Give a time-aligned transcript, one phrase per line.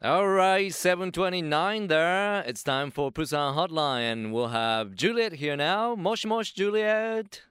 [0.00, 2.42] All right, 729 there.
[2.46, 5.96] It's time for Busan Hotline, we'll have Juliet here now.
[5.96, 7.42] Mosh Mosh, Juliet.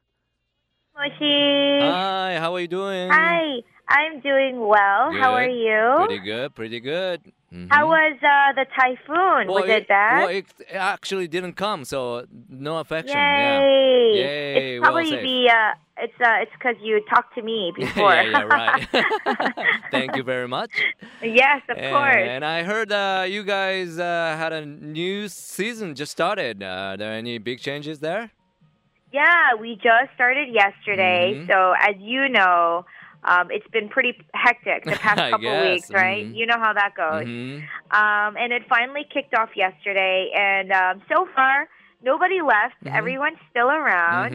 [0.95, 1.79] Moshi.
[1.81, 3.09] Hi, how are you doing?
[3.11, 5.11] Hi, I'm doing well.
[5.11, 6.05] How are you?
[6.05, 7.21] Pretty good, pretty good.
[7.53, 7.67] Mhm.
[7.69, 9.47] How was uh, the typhoon?
[9.47, 10.19] Well, was it bad?
[10.19, 13.17] Well, it actually didn't come, so no affection.
[13.17, 13.59] Yeah.
[13.59, 14.11] Yay!
[14.15, 15.21] Yay, It's probably safe.
[15.21, 18.13] the uh, it's uh, it's because you talked to me before.
[18.13, 18.87] yeah, yeah, right.
[19.91, 20.71] Thank you very much.
[21.21, 22.15] yes, of and, course.
[22.27, 26.61] And I heard uh, you guys uh, had a new season just started.
[26.63, 28.31] Uh, are there any big changes there?
[29.13, 31.47] Yeah, we just started yesterday, Mhm.
[31.47, 32.85] so as you know,
[33.23, 36.25] um, it's been pretty hectic the past couple guess, weeks, right?
[36.25, 36.35] mhm.
[36.35, 37.25] You know how that goes.
[37.25, 37.63] Mhm.
[37.91, 41.67] Um, and it finally kicked off yesterday, and um, so far
[42.03, 42.75] nobody left.
[42.83, 42.95] Mhm.
[42.95, 44.33] Everyone's still around.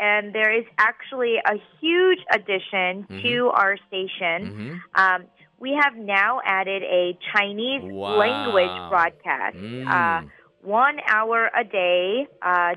[0.00, 0.18] Mhm.
[0.18, 3.22] Um, and there is actually a huge addition Mhm.
[3.22, 4.48] to our station.
[4.48, 4.80] Mhm.
[4.94, 5.26] Um,
[5.60, 8.16] we have now added a Chinese Wow.
[8.18, 9.86] language broadcast, Mm.
[9.86, 10.22] uh,
[10.62, 12.74] one hour a day uh,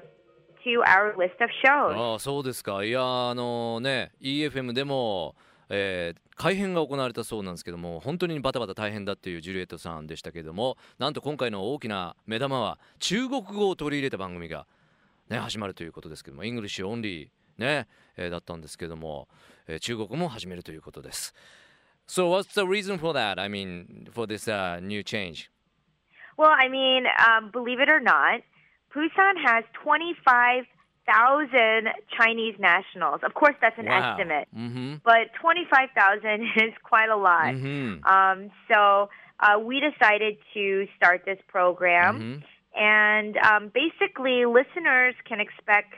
[0.66, 1.96] to our list of shows.
[1.96, 5.36] ああそうですかいやあのね EFM でも、
[5.70, 14.66] えー改編が行われたそうなんですけども本当にバタバタ大変だっていうジュリエットさんでしたけどもなんと今回の大きな目玉は中国語を取り入れた番組が、
[15.29, 17.29] ね、始まるということですけどもイングリッシュオンリー、
[17.59, 19.29] ねえーだったんですけども、
[19.67, 21.35] えー中国語も始めるということです
[22.09, 23.39] So what's the reason for that?
[23.39, 25.51] I mean for this、uh, new change
[26.39, 28.41] Well, I mean, um, believe it or not,
[28.95, 33.21] Busan has 25,000 Chinese nationals.
[33.25, 34.13] Of course, that's an wow.
[34.15, 37.53] estimate, うんbut 25,000 is quite a ふ lot.
[37.53, 39.09] んうん Um, so
[39.41, 42.45] uh, we decided to start this うん program, うん
[42.76, 45.94] And um, basically, listeners can expect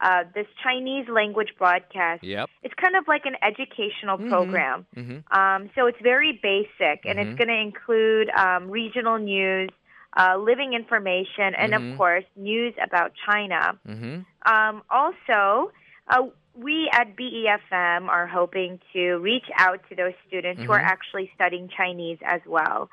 [0.00, 2.22] uh, this Chinese language broadcast.
[2.22, 2.48] Yep.
[2.62, 4.28] It's kind of like an educational mm-hmm.
[4.28, 4.86] program.
[4.96, 5.38] Mm-hmm.
[5.38, 7.30] Um, so it's very basic, and mm-hmm.
[7.30, 9.70] it's going to include um, regional news,
[10.16, 11.96] uh, living information, and of mm-hmm.
[11.96, 13.78] course, news about China.
[13.88, 14.52] Mm-hmm.
[14.52, 15.72] Um, also,
[16.08, 16.22] uh,
[16.54, 20.88] we at BEFM are hoping to reach out to those students who are mm-hmm.
[20.88, 22.88] actually studying Chinese as well.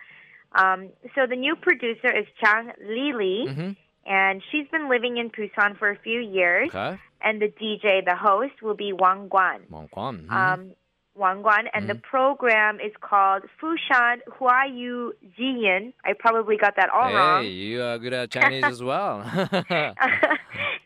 [0.55, 3.71] Um, so the new producer is Chang Lili, mm-hmm.
[4.05, 6.69] and she's been living in Busan for a few years.
[6.69, 6.97] Okay.
[7.21, 9.69] And the DJ, the host, will be Wang Guan.
[9.69, 10.25] Wang Guan.
[10.25, 10.31] Mm-hmm.
[10.31, 10.71] Um,
[11.15, 11.87] Wang Guan, and mm-hmm.
[11.87, 15.93] the program is called Fushan Huayu Jiyin.
[16.03, 17.43] I probably got that all hey, wrong.
[17.43, 19.21] Hey, you are good at Chinese as well.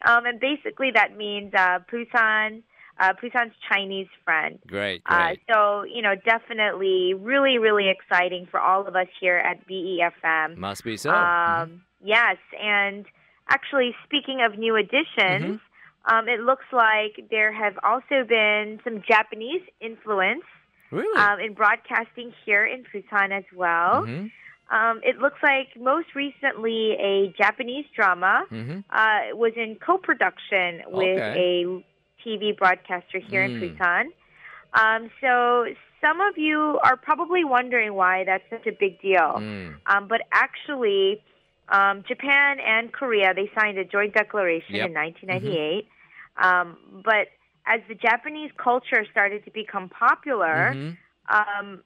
[0.05, 2.61] um, and basically, that means uh, Busan
[2.99, 4.59] uh, Busan's Chinese friend.
[4.67, 5.39] great, Uh, great.
[5.51, 10.57] so, you know, definitely really, really exciting for all of us here at BEFM.
[10.57, 11.11] Must be so.
[11.11, 13.05] Um, Yes, and
[13.49, 16.15] actually, speaking of new additions, Mm-hmm.
[16.15, 20.43] um, it looks like there have also been some Japanese influence
[20.91, 21.19] really?
[21.19, 24.03] um, in broadcasting here in Busan as well.
[24.05, 24.31] Mhm,
[24.71, 28.83] Um, it looks like most recently a Japanese drama mhm.
[28.91, 31.83] uh, was in co-production with Okay.
[32.25, 33.77] TV broadcaster here in Mm.
[33.77, 34.05] Busan.
[34.73, 35.65] Um, so
[36.01, 39.35] some of you are probably wondering why that's such a big deal.
[39.39, 39.75] Mm.
[39.87, 41.21] Um, but actually,
[41.69, 44.87] um, Japan and Korea they signed a joint declaration Yep.
[44.87, 45.87] in 1998.
[46.37, 47.27] Um, but
[47.65, 50.97] as the Japanese culture started to become popular, Mhm.
[51.29, 51.83] um,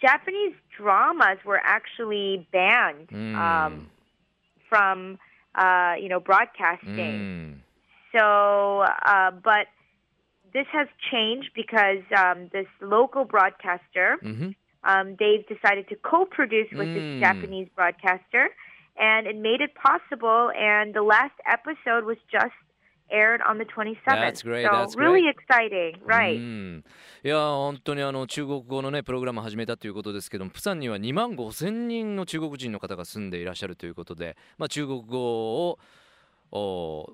[0.00, 3.36] Japanese dramas were actually banned Mm.
[3.36, 3.90] um,
[4.68, 5.18] from
[5.54, 6.88] uh, you know broadcasting.
[6.96, 7.58] Mm.
[8.12, 9.66] So, uh, but
[10.52, 14.54] this has changed because um, this local broadcaster Mhm.
[14.84, 16.94] um, they've decided to co-produce with Mm.
[16.94, 18.50] this Japanese broadcaster,
[18.96, 20.50] and it made it possible.
[20.56, 22.52] And the last episode was just
[23.10, 24.20] aired on the 27th.
[24.20, 26.36] That's great, So that's really exciting, right?
[26.36, 26.84] うん
[27.24, 35.18] いや本当にあの中国語のねプログラム始めたということですけどもプサンには2万5千人の中国人の方が住んでいらっしゃるということで、まあ、中国語
[35.68, 35.78] をお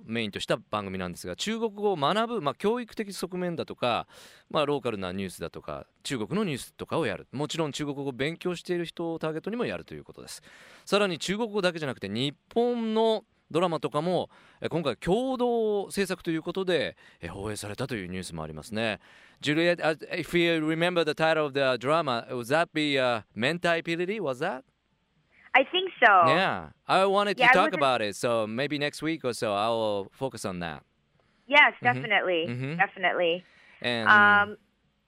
[0.04, 4.08] メインとした番組なんですが中国語を学ぶ、まあ、教育的側面だとか、
[4.50, 10.42] まあ、ローカルなニュースだとか中国のニュースとかをやるもちろん中国語を勉強している人をターゲットにもやるということです
[10.84, 14.28] さらに中国語だけじゃなくて日本のドラマとかも
[14.68, 16.96] 今回共同制作ということで
[17.30, 19.00] 放映されたというニュースもありますね
[19.40, 19.80] Juliet,
[20.10, 24.18] if you remember the title of the drama, would that be uh, Mentability?
[24.18, 24.64] Was that?
[25.54, 26.12] I think so.
[26.28, 26.70] Yeah.
[26.86, 29.68] I wanted to Yeah, I talk about it, so maybe next week or so I
[29.68, 30.82] will focus on that.
[31.46, 31.94] Yes, Mhm.
[31.94, 32.76] definitely, Mhm.
[32.78, 33.44] definitely.
[33.80, 34.56] And Um,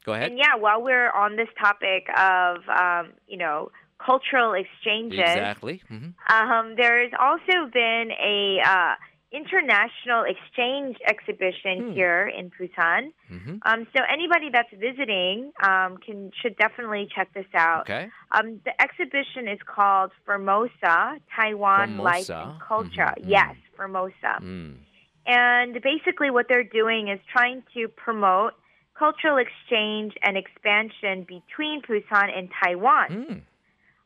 [0.05, 0.31] go ahead.
[0.31, 5.83] and yeah, while we're on this topic of um, you know cultural exchanges, Exactly.
[5.91, 6.15] Mhm.
[6.31, 8.95] um, there's also been a uh,
[9.33, 11.93] international exchange exhibition Hmm.
[11.93, 13.13] here in Busan.
[13.31, 13.61] Mhm.
[13.63, 17.83] Um, so anybody that's visiting um, can should definitely check this out.
[17.83, 18.11] Okay.
[18.33, 23.15] Um, the exhibition is called Formosa, Taiwan Life and Culture.
[23.19, 23.31] Mhm, mhm.
[23.31, 24.41] Yes, Formosa.
[24.41, 24.79] Mm.
[25.27, 28.55] And basically, what they're doing is trying to promote
[28.95, 33.09] cultural exchange and expansion between Busan and Taiwan.
[33.09, 33.43] Mm.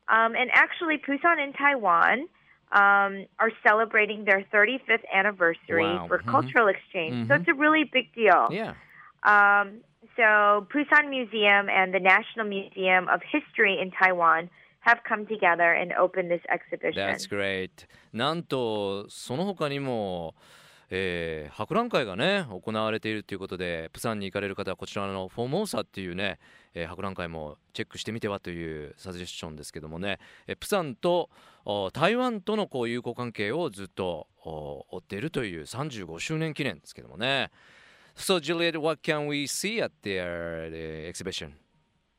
[0.09, 2.29] Um, and actually, Busan and Taiwan
[2.74, 6.08] um, are celebrating their 35th anniversary Wow.
[6.08, 6.26] for Mhm.
[6.28, 7.28] cultural exchange.
[7.28, 7.40] So Mhm.
[7.40, 8.50] it's a really big deal.
[8.52, 8.76] Yeah.
[9.24, 9.82] Um,
[10.16, 14.50] so Busan Museum and the National Museum of History in Taiwan
[14.82, 16.96] have come together and opened this exhibition.
[17.06, 17.88] That's great.
[18.14, 20.36] なんとその他にも、
[20.97, 26.39] えー博覧会がね行われているということでプサンに行かれる方はこちらのフォーモーサっていうね、
[26.75, 31.31] えー博覧会もチェックしてみてはというサジェスションですけどもね、えープサンと
[31.65, 37.51] お台湾とのこう友好関係をずっとお追っているという35周年記念ですけどもね。
[38.17, 41.55] So Juliet, what can we see at their uh, exhibition?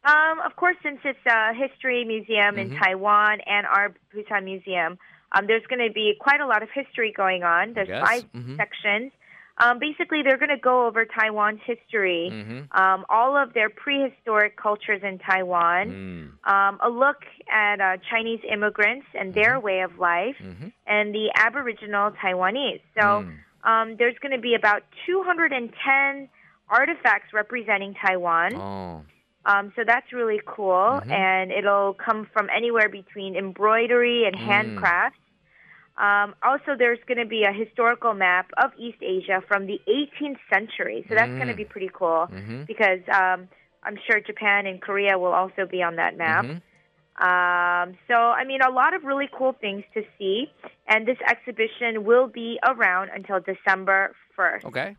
[0.03, 2.77] Um, of course, since it's a history museum in Mhm.
[2.83, 4.97] Taiwan and our Busan Museum,
[5.35, 7.73] Um, there's going to be quite a lot of history going on.
[7.73, 8.55] There's 5 mm-hmm.
[8.55, 9.11] sections.
[9.57, 12.77] Um, basically, they're going to go over Taiwan's history, mm-hmm.
[12.77, 16.51] um, all of their prehistoric cultures in Taiwan, mm.
[16.51, 19.65] um, a look at uh, Chinese immigrants and their mm-hmm.
[19.65, 20.67] way of life, mm-hmm.
[20.85, 22.81] and the Aboriginal Taiwanese.
[22.95, 23.31] So mm.
[23.65, 26.29] Um, there's going to be about 210
[26.69, 28.55] artifacts representing Taiwan.
[28.55, 29.01] Oh.
[29.47, 31.11] Um, so that's really cool, mm-hmm.
[31.11, 34.39] and it'll come from anywhere between embroidery and mm.
[34.39, 35.17] handcraft.
[35.97, 40.39] Um, also, there's going to be a historical map of East Asia from the 18th
[40.53, 41.05] century.
[41.07, 41.37] So that's mm.
[41.37, 42.63] going to be pretty cool mm-hmm.
[42.63, 43.47] because um,
[43.81, 46.45] I'm sure Japan and Korea will also be on that map.
[46.45, 46.57] Mm-hmm.
[47.17, 50.51] Um, so, I mean, a lot of really cool things to see.
[50.87, 54.65] And this exhibition will be around until December 1st.
[54.65, 54.97] Okay.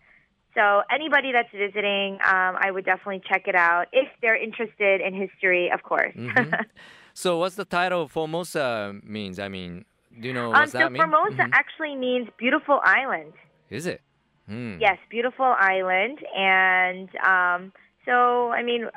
[0.54, 5.12] So, anybody that's visiting, um, I would definitely check it out if they're interested in
[5.12, 6.14] history, of course.
[6.16, 6.54] Mm-hmm.
[7.12, 9.38] so, what's the title Formosa means?
[9.38, 9.84] I mean,
[10.19, 11.03] do you know um, what so that means?
[11.03, 13.33] Formosa actually means beautiful island.
[13.69, 14.01] Is it?
[14.47, 14.77] Hmm.
[14.79, 17.71] Yes, beautiful island, and um,
[18.05, 18.89] so I mean,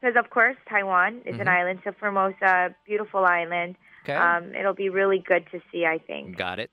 [0.00, 1.48] because of course Taiwan is an Mhm.
[1.48, 3.76] island, so Formosa, beautiful island.
[4.04, 4.14] Okay.
[4.14, 6.36] Um, it'll be really good to see, I think.
[6.38, 6.70] Got it.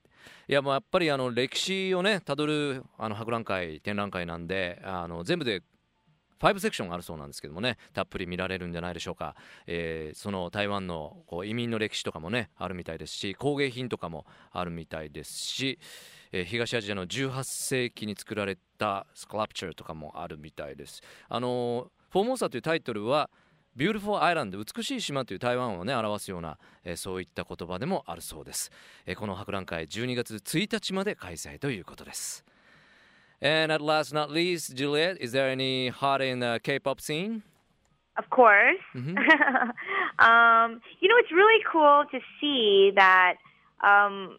[0.48, 5.62] いやもうやっぱりあの歴史をねたどるあの博覧会展覧会なんであの全部で
[6.41, 9.35] 5セクションがあるそうなんですけどもねたっぷり見られるんじゃないでしょうか、
[9.67, 15.79] えーその台湾のこう移民の歴史とかもねあるみたいですし工芸品とかもあるみたいですし、
[16.33, 21.03] えー東アジアの18世紀に作られたスクラプチャーとかもあるみたいです。
[21.29, 23.31] あのフォーモーサというタイトルは
[23.77, 28.71] Beautiful Island 美しい島という台湾をね表すような、えーそういった言葉でもあるそうです、
[29.07, 32.45] えーこの博覧会12月1日まで開催ということです。
[33.41, 37.43] And at last not least Juliet is there any hot in the K-pop scene?
[38.17, 38.83] Of course.
[38.95, 39.17] Mhm.
[40.19, 43.37] um, you know, it's really cool to see that
[43.85, 44.39] um,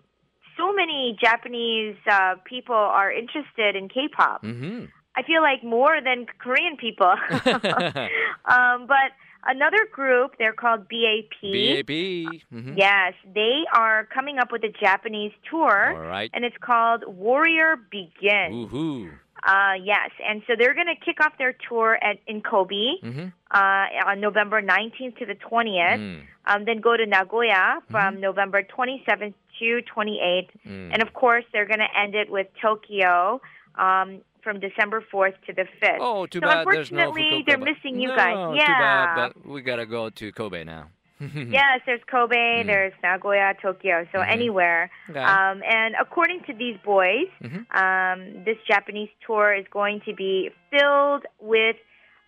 [0.57, 4.41] so many Japanese uh, people are interested in K-pop.
[4.43, 7.07] うん、I feel like more than Korean people.
[8.45, 11.41] um, but Another group, they're called BAP.
[11.41, 11.87] BAP.
[11.89, 12.73] Mm-hmm.
[12.75, 15.93] Yes, they are coming up with a Japanese tour.
[15.95, 16.29] All right.
[16.33, 18.67] And it's called Warrior Begin.
[18.69, 19.11] Woohoo.
[19.43, 23.27] Uh, yes, and so they're going to kick off their tour at in Kobe mm-hmm.
[23.51, 25.97] uh, on November 19th to the 20th.
[25.97, 26.21] Mm.
[26.45, 27.91] Um, then go to Nagoya mm-hmm.
[27.91, 28.21] from mm-hmm.
[28.21, 30.93] November 27th to 28th, mm.
[30.93, 33.39] and of course they're going to end it with Tokyo
[33.75, 35.97] um, from December 4th to the 5th.
[35.99, 38.35] Oh too so bad there's no unfortunately, they're missing you no, guys.
[38.49, 38.79] too Yeah.
[39.15, 44.19] bad but we gotta go to Kobe now Yes, there's Kobe, there's Nagoya, Tokyo, so
[44.19, 44.31] Mhm.
[44.31, 44.89] anywhere.
[45.09, 45.19] Okay.
[45.19, 47.65] Um, and according to these boys, Mhm.
[47.75, 51.75] um, this Japanese tour is going to be filled with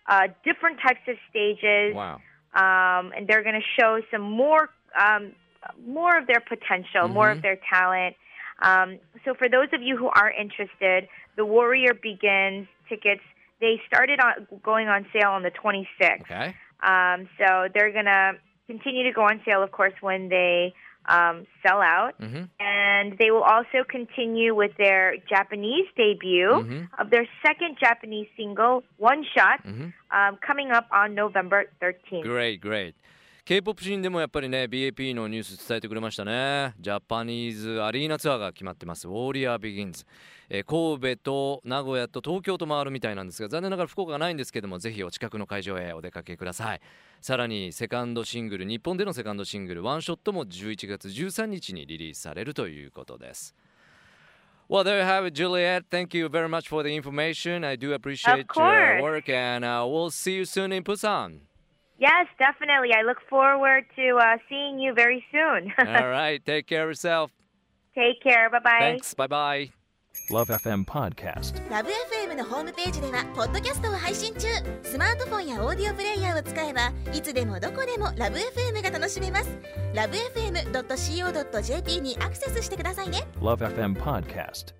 [0.08, 2.20] uh, different types of stages, Wow
[2.54, 4.68] um, and they're going to show some more,
[5.00, 5.32] um,
[5.86, 7.42] more of their potential, more of Mhm.
[7.42, 8.14] their talent.
[8.60, 13.22] Um, so for those of you who are interested, The Warrior Begins tickets,
[13.60, 16.22] they started on, going on sale on the 26th.
[16.22, 16.54] Okay.
[16.82, 18.32] Um, so they're going to
[18.66, 20.74] continue to go on sale, of course, when they
[21.06, 22.20] um, sell out.
[22.20, 22.44] Mm-hmm.
[22.60, 27.00] And they will also continue with their Japanese debut mm-hmm.
[27.00, 29.88] of their second Japanese single, One Shot, mm-hmm.
[30.16, 32.22] um, coming up on November 13th.
[32.22, 32.94] Great, great.
[33.44, 40.04] K-POP シーンでもやっぱりね BAP のニュース伝えてくれましたねジャパニーズアリーナツアーが決まってますウォーリアービギンズ、
[40.48, 46.80] えー神戸と名古屋と東京と回るみたいなんですが残念ながら福岡がないんですけどもぜひお近くの会場へお出かけください
[47.20, 53.56] さらにセカンドシングル日本でのセカンドシングルワンショットも11月13日にリリースされるということです
[54.68, 55.84] Well, there you have it, Juliet.
[55.90, 57.62] Thank you very much for the information.
[57.62, 61.40] I do appreciate your work, and uh, we'll see you soon in Busan.
[61.98, 62.90] Yes, definitely.
[62.94, 65.72] I look forward to uh, seeing you very soon.
[65.78, 67.30] All right, take care of yourself.
[67.94, 68.50] Take care.
[68.50, 68.78] Bye bye.
[68.80, 69.14] Thanks.
[69.14, 69.70] Bye bye.
[70.30, 71.54] Love FM Podcast.
[71.70, 74.46] ラブ f m のホームページではポッドキャストを配信中
[74.82, 79.50] スマートフォンやオーディオプレイヤーを使えばいつでもどこでもラブ f m が楽しめます
[79.94, 84.74] ラブ FM.co.jp にアクセスしてくださいね Love FM Podcast.